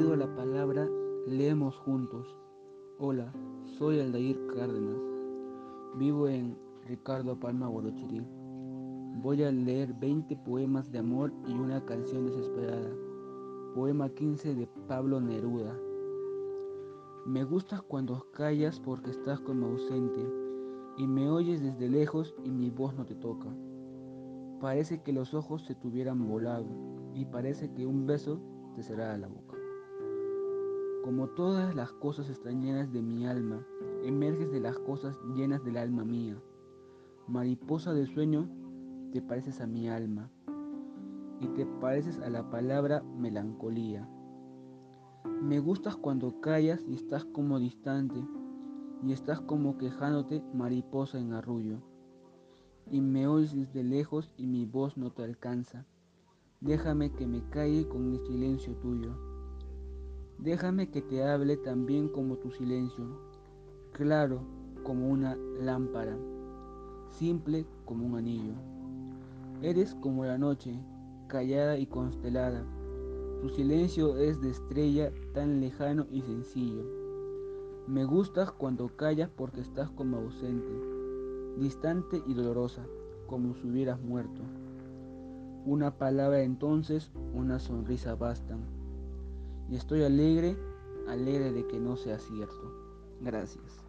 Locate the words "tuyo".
58.76-59.31